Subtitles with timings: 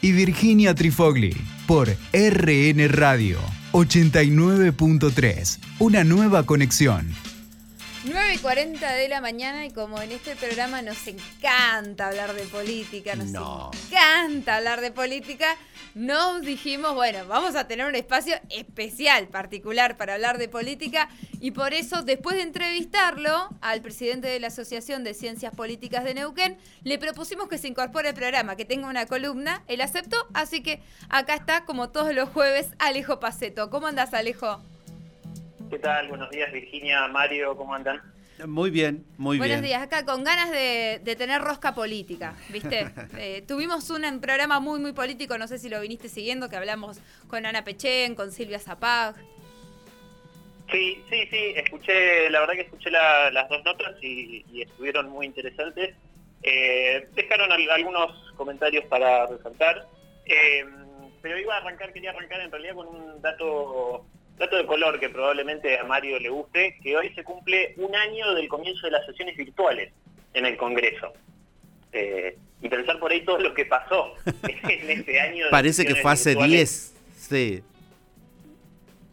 [0.00, 1.34] Y Virginia Trifogli
[1.66, 3.40] por RN Radio
[3.72, 5.58] 89.3.
[5.80, 7.12] Una nueva conexión.
[8.04, 12.44] 9 y 40 de la mañana y como en este programa nos encanta hablar de
[12.44, 13.72] política, nos No.
[13.90, 15.56] encanta hablar de política,
[15.94, 21.08] nos dijimos, bueno, vamos a tener un espacio especial, particular para hablar de política
[21.40, 26.14] y por eso después de entrevistarlo al presidente de la Asociación de Ciencias Políticas de
[26.14, 30.62] Neuquén, le propusimos que se incorpore al programa, que tenga una columna, él aceptó, así
[30.62, 33.68] que acá está como todos los jueves Alejo Paceto.
[33.68, 34.62] ¿Cómo andás Alejo?
[35.70, 36.08] ¿Qué tal?
[36.08, 38.00] Buenos días, Virginia, Mario, ¿cómo andan?
[38.46, 39.70] Muy bien, muy Buenos bien.
[39.70, 42.88] días, acá con ganas de, de tener rosca política, ¿viste?
[43.18, 46.98] Eh, tuvimos un programa muy, muy político, no sé si lo viniste siguiendo, que hablamos
[47.28, 49.14] con Ana Pechén, con Silvia Zapag.
[50.70, 55.08] Sí, sí, sí, escuché, la verdad que escuché la- las dos notas y, y estuvieron
[55.10, 55.94] muy interesantes.
[56.42, 59.86] Eh, dejaron al- algunos comentarios para resaltar,
[60.24, 60.64] eh,
[61.20, 64.06] pero iba a arrancar, quería arrancar en realidad con un dato,
[64.42, 68.34] dato de color que probablemente a Mario le guste, que hoy se cumple un año
[68.34, 69.92] del comienzo de las sesiones virtuales
[70.34, 71.12] en el Congreso.
[71.92, 75.44] Eh, y pensar por ahí todo lo que pasó en este año.
[75.44, 76.94] de Parece que fue hace virtuales.
[76.94, 77.14] 10.
[77.16, 77.62] Sí.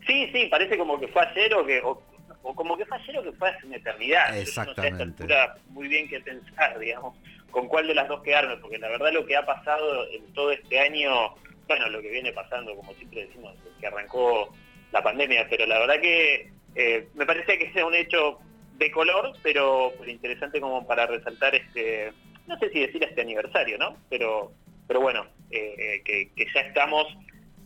[0.07, 2.01] Sí, sí, parece como que fue ayer o que o,
[2.41, 4.29] o como que fue ayer o que fue hace una eternidad.
[4.29, 5.25] Yo no sé a Exactamente.
[5.69, 7.15] muy bien qué pensar, digamos,
[7.51, 10.51] con cuál de las dos quedarme, porque la verdad lo que ha pasado en todo
[10.51, 11.35] este año,
[11.67, 14.51] bueno, lo que viene pasando, como siempre decimos, que arrancó
[14.91, 18.39] la pandemia, pero la verdad que eh, me parece que sea un hecho
[18.77, 22.11] de color, pero, interesante como para resaltar este,
[22.47, 23.97] no sé si decir este aniversario, ¿no?
[24.09, 24.51] Pero,
[24.87, 27.07] pero bueno, eh, que, que ya estamos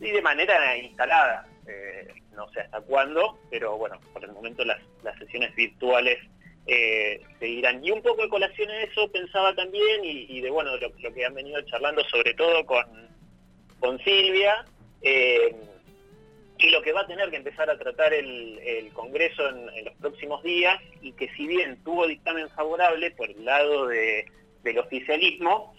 [0.00, 1.46] y de manera instalada.
[1.66, 4.80] eh, no sé hasta cuándo, pero bueno, por el momento las,
[5.18, 6.18] sesiones virtuales
[6.66, 7.84] eh, seguirán.
[7.84, 11.24] Y un poco de colación en eso pensaba también, y, de bueno, lo, lo que
[11.24, 12.86] han venido charlando sobre todo con,
[13.78, 14.64] con Silvia,
[15.02, 15.54] eh,
[16.64, 20.42] y lo que va a tener que empezar a tratar el, Congreso en, los próximos
[20.42, 24.24] días, y que si bien tuvo dictamen favorable por el lado de-
[24.62, 25.74] del oficialismo,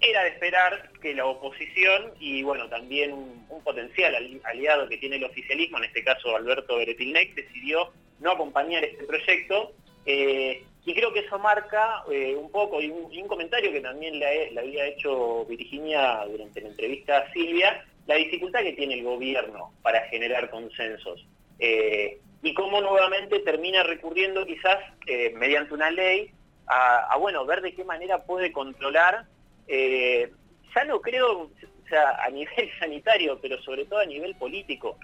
[0.00, 5.16] era de esperar que la oposición y bueno también un, potencial ali- aliado que tiene
[5.16, 9.72] el oficialismo, en este caso Alberto Beretilnec, decidió no acompañar este proyecto
[10.06, 13.82] eh, y creo que eso marca eh, un poco y un, y un comentario que
[13.82, 19.04] también le había hecho Virginia durante la entrevista a Silvia, la dificultad que tiene el
[19.04, 21.26] gobierno para generar consensos
[21.58, 26.30] eh, y cómo nuevamente termina recurriendo quizás eh, mediante una ley
[26.66, 29.26] a, bueno ver de qué manera puede controlar
[29.68, 30.30] eh,
[30.74, 31.50] ya no creo,
[31.92, 34.96] a nivel sanitario, pero sobre todo a nivel político,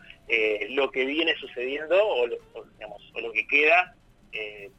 [0.71, 3.95] lo que viene sucediendo o lo, que queda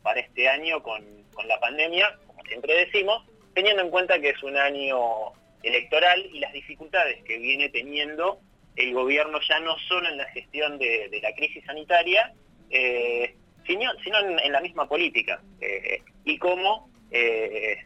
[0.02, 1.04] para este año con
[1.46, 5.34] la pandemia, como siempre decimos, teniendo en cuenta que es un año
[5.64, 8.40] electoral y las dificultades que viene teniendo
[8.76, 12.34] el gobierno ya no solo en la gestión de, de la crisis sanitaria,
[12.70, 13.36] eh,
[13.66, 15.42] sino, sino en, en, la misma política.
[15.60, 17.78] Eh, y cómo eh,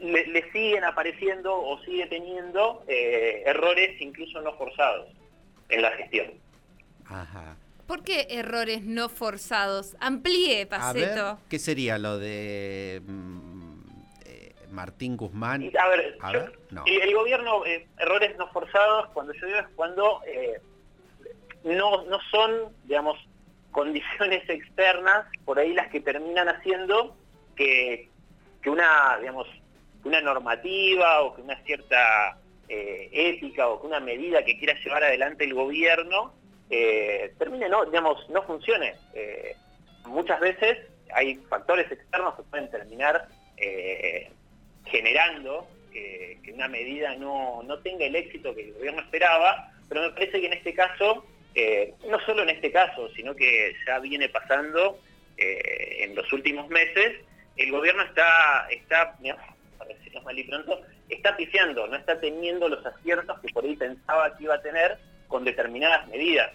[0.00, 5.08] le, le, siguen apareciendo o sigue teniendo eh, errores incluso no forzados
[5.68, 6.32] en la gestión.
[7.06, 7.56] Ajá.
[7.86, 9.96] ¿Por qué errores no forzados?
[10.00, 11.26] Amplíe, Paceto.
[11.26, 13.43] A ver, ¿Qué sería lo de mm,
[14.74, 15.70] Martín Guzmán?
[15.78, 16.84] A ver, a yo, ver no.
[16.86, 20.60] el, gobierno, eh, errores no forzados, cuando yo digo es cuando eh,
[21.64, 23.18] no, no son, digamos,
[23.70, 27.16] condiciones externas, por ahí las que terminan haciendo
[27.56, 28.08] que,
[28.62, 29.48] que una, digamos,
[30.04, 35.04] una normativa o que una cierta eh, ética o que una medida que quiera llevar
[35.04, 36.34] adelante el gobierno
[37.38, 38.96] termine, no, digamos, no funcione.
[40.06, 40.78] Muchas veces
[41.14, 44.30] hay factores externos que pueden terminar eh,
[44.86, 50.02] generando que, que, una medida no, no, tenga el éxito que el gobierno esperaba, pero
[50.02, 51.24] me parece que en este caso,
[51.54, 54.98] eh, no solo en este caso, sino que ya viene pasando
[55.36, 57.20] eh, en los últimos meses,
[57.56, 59.44] el gobierno está, está digamos,
[59.78, 63.76] para decirlo mal y pronto, está pifiando, no está teniendo los aciertos que por ahí
[63.76, 64.98] pensaba que iba a tener
[65.28, 66.52] con determinadas medidas.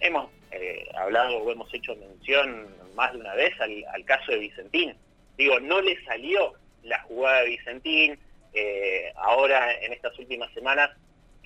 [0.00, 4.38] Hemos eh, hablado o hemos hecho mención más de una vez al, al, caso de
[4.38, 4.94] Vicentín.
[5.36, 8.18] Digo, no le salió la jugada de Vicentín,
[8.52, 10.90] eh, ahora en estas últimas semanas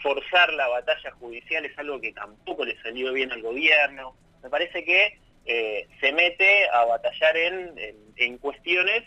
[0.03, 4.17] forzar la batalla judicial es algo que tampoco le salió bien al gobierno.
[4.43, 9.05] Me parece que eh, se mete a batallar en, en, en cuestiones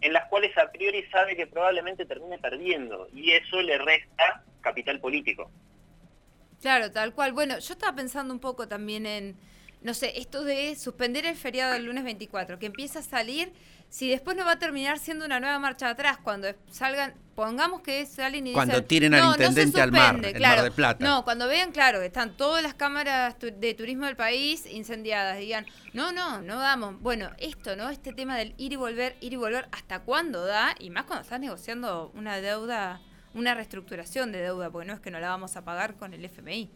[0.00, 5.00] en las cuales a priori sabe que probablemente termine perdiendo y eso le resta capital
[5.00, 5.50] político.
[6.60, 7.32] Claro, tal cual.
[7.32, 9.36] Bueno, yo estaba pensando un poco también en,
[9.82, 13.52] no sé, esto de suspender el feriado del lunes 24, que empieza a salir
[13.90, 18.06] si después no va a terminar siendo una nueva marcha atrás cuando salgan, pongamos que
[18.06, 20.56] salen y Cuando dicen, tiren al no, no se intendente al mar, suspende", el claro.
[20.56, 21.04] Mar del Plata.
[21.04, 25.66] No, cuando vean, claro, que están todas las cámaras de turismo del país incendiadas, digan,
[25.92, 27.00] no, no, no damos.
[27.00, 27.88] Bueno, esto, ¿no?
[27.90, 30.76] Este tema del ir y volver, ir y volver, ¿hasta cuándo da?
[30.78, 33.00] Y más cuando estás negociando una deuda,
[33.34, 36.24] una reestructuración de deuda, porque no es que no la vamos a pagar con el
[36.24, 36.70] FMI.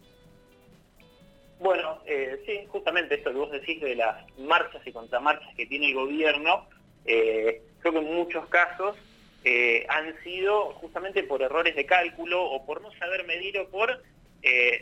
[1.59, 5.87] Bueno, eh, sí, justamente esto que vos decís de las marchas y contramarchas que tiene
[5.87, 6.67] el gobierno,
[7.05, 8.97] eh, creo que en muchos casos
[9.45, 14.01] eh, han sido justamente por errores de cálculo o por no saber medir o por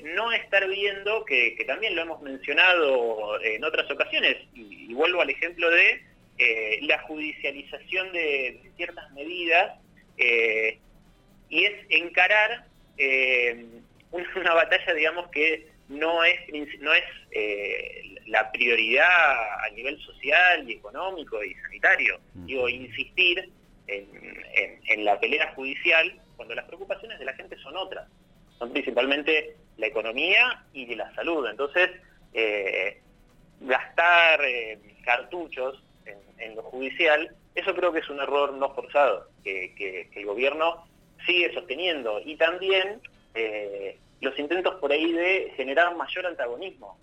[0.03, 5.69] no estar viendo, que, también lo hemos mencionado en otras ocasiones, y, vuelvo al ejemplo
[5.69, 6.03] de
[6.81, 9.79] la judicialización de, ciertas medidas,
[10.17, 12.65] y es encarar
[14.11, 16.39] una, una batalla, digamos, que no es,
[16.79, 22.19] no es eh, la prioridad a nivel social y económico y sanitario.
[22.35, 22.45] Ujú.
[22.45, 23.49] Digo, insistir
[23.87, 24.07] en,
[24.55, 28.07] en- en la pelea judicial cuando las preocupaciones de la gente son otras.
[28.59, 31.47] Son principalmente la economía y la salud.
[31.49, 31.89] Entonces,
[32.33, 32.99] eh,
[33.61, 39.27] gastar eh, cartuchos en, en lo judicial, eso creo que es un error no forzado,
[39.43, 40.85] que, que- que el gobierno
[41.25, 42.19] sigue sosteniendo.
[42.25, 43.01] Y también
[43.35, 46.97] eh, los intentos por ahí de generar mayor antagonismo,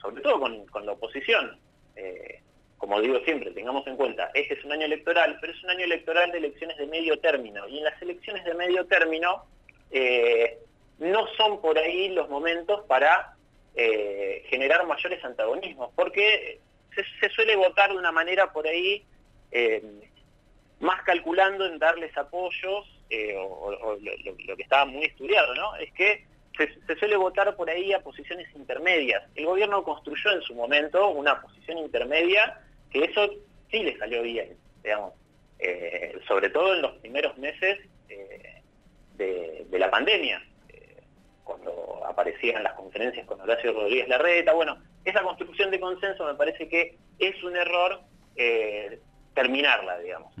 [0.00, 1.58] sobre todo con, la oposición.
[1.96, 2.40] Eh,
[2.78, 5.84] como digo siempre, tengamos en cuenta, este es un año electoral, pero es un año
[5.84, 7.68] electoral de elecciones de medio término.
[7.68, 9.44] Y en las elecciones de medio término
[9.90, 10.58] eh,
[10.98, 13.34] no son por ahí los momentos para
[13.74, 16.60] eh, generar mayores antagonismos, porque
[17.20, 19.04] se, suele votar de una manera por ahí
[20.80, 22.86] más calculando en darles apoyos,
[23.36, 23.96] o,
[24.46, 25.74] lo que estaba muy estudiado, ¿no?
[25.76, 26.28] Es que
[26.58, 29.22] se, se suele votar por ahí a posiciones intermedias.
[29.34, 32.60] El gobierno construyó en su momento una posición intermedia
[32.90, 33.30] que eso
[33.70, 35.14] sí le salió bien, digamos,
[35.58, 37.78] eh, sobre todo en los primeros meses
[38.08, 38.62] eh,
[39.16, 41.02] de, de la pandemia, eh,
[41.44, 44.52] cuando aparecían las conferencias con Horacio Rodríguez Larreta.
[44.52, 48.00] Bueno, esa construcción de consenso me parece que es un error
[49.34, 50.32] terminarla, digamos,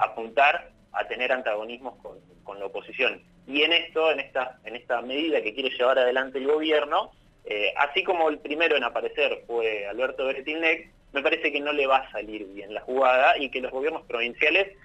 [0.00, 3.22] apuntar a tener antagonismos con, con la oposición.
[3.46, 7.12] Y en esto, en esta, en esta medida que quiere llevar adelante el gobierno,
[7.44, 11.86] eh, así como el primero en aparecer fue Alberto Beretilnec, me parece que no le
[11.86, 14.76] va a salir bien la jugada y que los gobiernos provinciales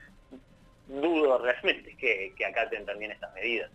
[0.87, 3.71] dudo realmente que acaten también estas medidas.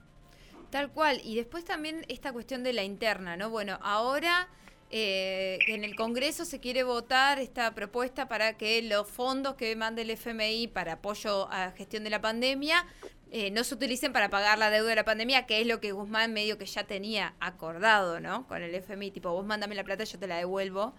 [0.75, 1.21] Tal cual.
[1.23, 3.49] Y después también esta cuestión de la interna, ¿no?
[3.49, 4.49] Bueno, ahora
[4.97, 10.03] eh, en el Congreso se quiere votar esta propuesta para que los fondos que mande
[10.03, 12.87] el FMI para apoyo a gestión de la pandemia
[13.33, 15.91] eh, no se utilicen para pagar la deuda de la pandemia, que es lo que
[15.91, 18.47] Guzmán medio que ya tenía acordado, ¿no?
[18.47, 20.95] Con el FMI, tipo, vos mándame la plata, yo te la devuelvo.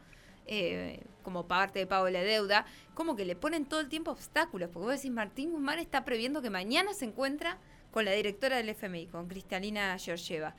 [0.46, 2.66] eh, como parte de pago de la deuda,
[2.96, 6.42] como que le ponen todo el tiempo obstáculos, porque vos decís, Martín Guzmán está previendo
[6.42, 7.60] que mañana se encuentra
[7.92, 10.54] con la directora del FMI, con Cristalina Georgieva.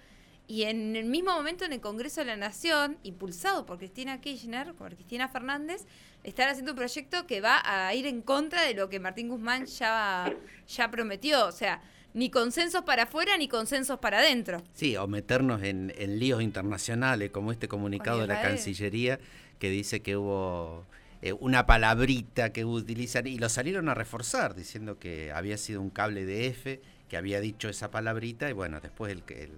[0.49, 4.75] Y en el mismo momento en el Congreso de la Nación, impulsado por Cristina Kirchner,
[4.75, 5.87] por Cristina Fernández,
[6.23, 9.67] están haciendo un proyecto que va a ir en contra de lo que Martín Guzmán
[9.67, 10.33] ya,
[10.69, 11.47] ya prometió.
[11.47, 11.83] O sea,
[12.15, 14.63] ni consensos para afuera ni consensos para adentro.
[14.73, 18.41] Sí, o meternos en, en líos internacionales, como este comunicado de la.
[18.41, 19.19] Cancillería
[19.59, 20.85] que dice que hubo
[21.23, 25.91] eh, una palabrita que utilizan y lo salieron a reforzar diciendo que había sido un
[25.91, 29.53] cable de F que había dicho esa palabrita y bueno, después el, el,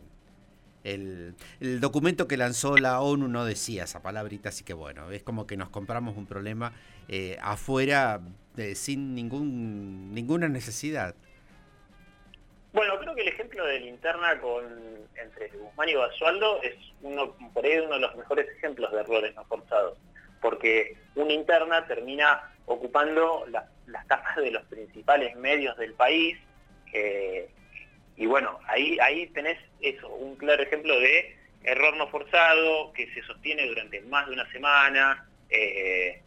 [0.84, 5.22] el, el documento que lanzó la ONU no decía esa palabrita, así que bueno, es
[5.22, 6.72] como que nos compramos un problema
[7.08, 8.20] eh, afuera
[8.56, 11.14] eh, sin ningún ninguna necesidad.
[12.72, 14.64] Bueno, creo que el ejemplo de linterna con
[15.20, 19.34] entre Guzmán y Basualdo es uno por ahí uno de los mejores ejemplos de errores
[19.34, 19.98] no forzados,
[20.41, 26.36] porque una interna termina ocupando la- las tapas de los principales medios del país,
[26.93, 27.48] eh,
[28.19, 33.22] y bueno, ahí, ahí tenés eso, un claro ejemplo de error no forzado, que se
[33.22, 36.20] sostiene durante más de una semana, eh,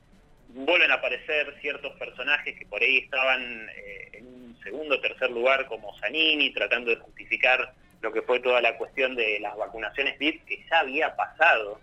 [0.50, 5.32] vuelven a aparecer ciertos personajes que por ahí estaban eh, en un segundo o tercer
[5.32, 10.18] lugar como Zanini, tratando de justificar lo que fue toda la cuestión de las vacunaciones
[10.18, 11.80] VIP, que ya había pasado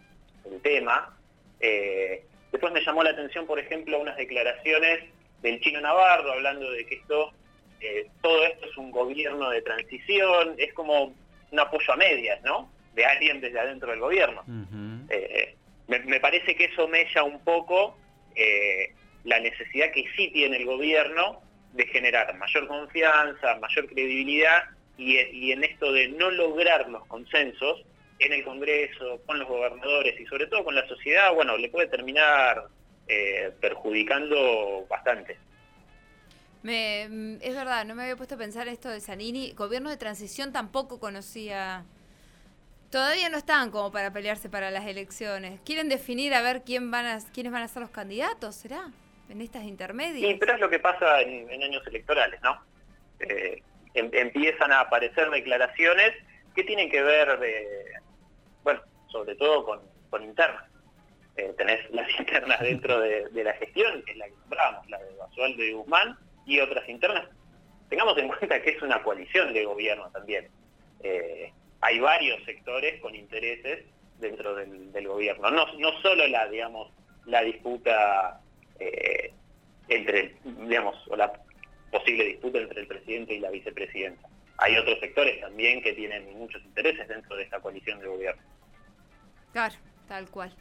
[0.50, 1.16] el tema.
[1.60, 5.04] Eh, después me llamó la atención, por ejemplo, unas declaraciones
[5.42, 7.32] del chino Navarro hablando de que esto,
[7.80, 11.14] eh, todo esto es un gobierno de transición, es como
[11.50, 12.70] un apoyo a medias, ¿no?
[12.94, 14.44] De alguien desde adentro del gobierno.
[15.10, 15.54] Eh,
[15.86, 17.96] me, me parece que eso mella un poco
[18.34, 18.92] eh,
[19.24, 21.40] la necesidad que sí tiene el gobierno
[21.72, 24.64] de generar mayor confianza, mayor credibilidad
[24.96, 27.84] y, y en esto de no lograr los consensos
[28.18, 31.86] en el Congreso, con los gobernadores y sobre todo con la sociedad, bueno, le puede
[31.86, 32.64] terminar
[33.06, 35.38] eh, perjudicando bastante.
[36.62, 39.52] Me, mm, es verdad, no me había puesto a pensar esto de Zanini.
[39.52, 41.84] Gobierno de transición tampoco conocía.
[42.90, 45.60] Todavía no estaban como para pelearse para las elecciones.
[45.60, 48.90] Quieren definir a ver quién van a, quiénes van a ser los candidatos, ¿será?
[49.28, 50.30] En estas intermedias.
[50.30, 52.58] Sí, pero es lo que pasa en, años electorales, ¿no?
[53.20, 53.62] Eh,
[53.94, 56.14] em- empiezan a aparecer declaraciones
[56.54, 57.38] que tienen que ver,
[58.64, 60.64] bueno, sobre todo con, con internas.
[61.36, 64.98] Eh, tenés las internas dentro de, de la gestión, que es la que nombramos, la
[64.98, 67.28] de Basualdo y Guzmán, y otras internas.
[67.88, 70.48] Tengamos en cuenta que es una coalición de gobierno también.
[71.00, 73.84] Eh, hay varios sectores con intereses
[74.18, 75.50] dentro del, gobierno.
[75.50, 76.90] No, no solo la, digamos,
[77.26, 78.40] la disputa
[78.80, 79.32] eh,
[79.88, 81.32] entre, digamos, o la
[81.92, 84.28] posible disputa entre el presidente y la vicepresidenta.
[84.56, 88.42] Hay otros sectores también que tienen muchos intereses dentro de esta coalición de gobierno.
[89.52, 89.76] Claro,
[90.08, 90.52] tal cual.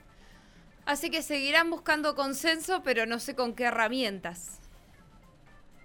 [0.86, 4.62] Así que seguirán buscando consenso, pero no sé con qué herramientas.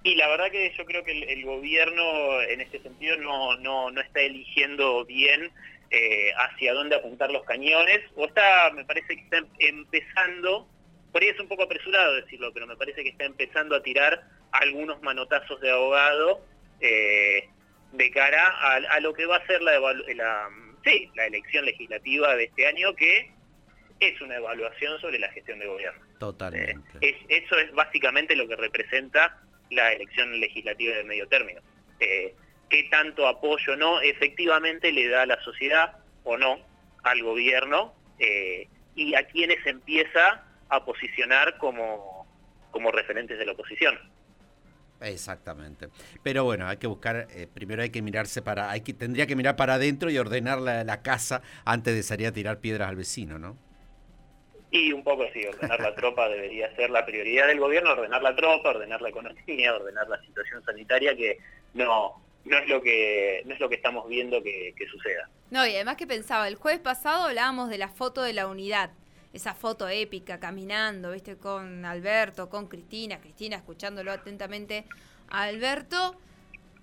[0.04, 3.90] Y la verdad que yo creo que el, el gobierno en este sentido no, no,
[3.90, 5.50] no está eligiendo bien
[5.90, 10.66] eh, hacia dónde apuntar los cañones, o está, me parece que está em- empezando,
[11.12, 14.22] por ahí es un poco apresurado decirlo, pero me parece que está empezando a tirar
[14.52, 16.44] algunos manotazos de abogado
[16.80, 17.48] eh,
[17.92, 19.78] de cara a, a lo que va a ser la,
[20.84, 23.30] sí, la elección legislativa de este año, que
[24.00, 26.02] es una evaluación sobre la gestión de gobierno.
[26.04, 26.98] Eh, Totalmente.
[27.02, 29.38] es- eso es básicamente lo que representa
[29.72, 31.60] la elección legislativa de medio término.
[32.00, 32.34] Eh,
[32.68, 36.58] ¿Qué tanto apoyo no efectivamente le da la sociedad o no
[37.02, 42.26] al gobierno eh, y a quienes empieza a posicionar como,
[42.70, 43.98] como referentes de la oposición?
[45.00, 45.88] Exactamente.
[46.22, 49.36] Pero bueno, hay que buscar, eh, primero hay que mirarse para, hay que, tendría que
[49.36, 52.96] mirar para adentro y ordenar la, la casa antes de salir a tirar piedras al
[52.96, 53.58] vecino, ¿no?
[54.72, 58.34] Y un poco sí, ordenar la tropa debería ser la prioridad del gobierno, ordenar la
[58.34, 61.38] tropa, ordenar la economía, ordenar la situación sanitaria, que
[61.74, 65.28] no, no es lo que, no es lo que estamos viendo que, que suceda.
[65.50, 68.92] No, y además que pensaba, el jueves pasado hablábamos de la foto de la unidad,
[69.34, 74.86] esa foto épica, caminando, viste, con Alberto, con Cristina, Cristina escuchándolo atentamente
[75.28, 76.16] a Alberto.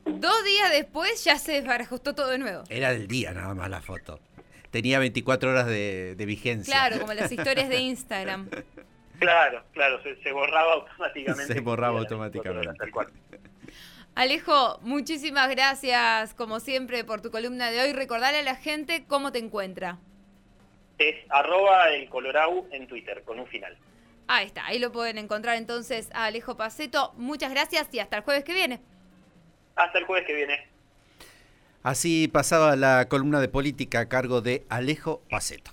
[0.05, 2.63] Dos días después ya se desbarajustó todo de nuevo.
[2.69, 4.19] Era del día nada más la foto.
[4.71, 6.73] Tenía 24 horas de, de vigencia.
[6.73, 8.49] Claro, como las historias de Instagram.
[9.19, 11.53] Claro, claro, se, se borraba automáticamente.
[11.53, 13.39] Se borraba Las 24 horas, automáticamente.
[14.15, 17.93] Alejo, muchísimas gracias, como siempre, por tu columna de hoy.
[17.93, 19.97] Recordarle a la gente cómo te encuentra.
[20.97, 23.77] Es arroba el Colorau en Twitter, con un final.
[24.27, 27.13] Ahí está, ahí lo pueden encontrar entonces a Alejo Paceto.
[27.15, 28.81] Muchas gracias y hasta el jueves que viene.
[29.75, 30.68] Hasta el jueves que viene.
[31.81, 35.71] Así pasaba la columna de política a cargo de Alejo Paceto.